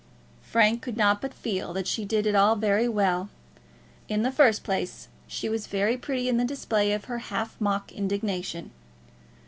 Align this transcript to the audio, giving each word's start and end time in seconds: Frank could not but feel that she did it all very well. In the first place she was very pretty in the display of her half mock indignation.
Frank 0.41 0.81
could 0.81 0.97
not 0.97 1.21
but 1.21 1.31
feel 1.31 1.73
that 1.73 1.85
she 1.85 2.05
did 2.05 2.25
it 2.25 2.33
all 2.33 2.55
very 2.55 2.87
well. 2.87 3.29
In 4.09 4.23
the 4.23 4.31
first 4.31 4.63
place 4.63 5.09
she 5.27 5.47
was 5.47 5.67
very 5.67 5.95
pretty 5.95 6.27
in 6.27 6.37
the 6.37 6.43
display 6.43 6.91
of 6.93 7.05
her 7.05 7.19
half 7.19 7.55
mock 7.61 7.91
indignation. 7.91 8.71